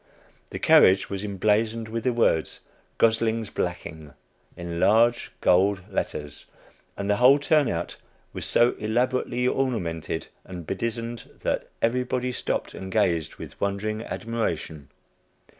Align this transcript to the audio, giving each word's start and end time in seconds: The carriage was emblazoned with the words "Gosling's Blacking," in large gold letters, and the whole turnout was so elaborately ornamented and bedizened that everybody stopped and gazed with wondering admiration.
The 0.49 0.57
carriage 0.57 1.11
was 1.11 1.23
emblazoned 1.23 1.87
with 1.87 2.05
the 2.05 2.11
words 2.11 2.61
"Gosling's 2.97 3.51
Blacking," 3.51 4.13
in 4.57 4.79
large 4.79 5.31
gold 5.41 5.81
letters, 5.91 6.47
and 6.97 7.07
the 7.07 7.17
whole 7.17 7.37
turnout 7.37 7.97
was 8.33 8.47
so 8.47 8.71
elaborately 8.79 9.47
ornamented 9.47 10.25
and 10.43 10.65
bedizened 10.65 11.29
that 11.41 11.69
everybody 11.83 12.31
stopped 12.31 12.73
and 12.73 12.91
gazed 12.91 13.35
with 13.35 13.61
wondering 13.61 14.01
admiration. 14.01 14.89